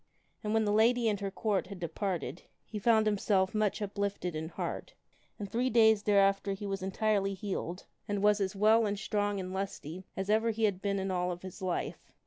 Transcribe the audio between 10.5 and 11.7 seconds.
he had been in all of his